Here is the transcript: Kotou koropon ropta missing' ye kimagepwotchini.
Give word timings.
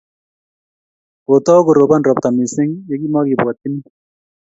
Kotou 1.25 1.61
koropon 1.65 2.01
ropta 2.07 2.29
missing' 2.37 2.77
ye 2.89 2.95
kimagepwotchini. 3.01 3.79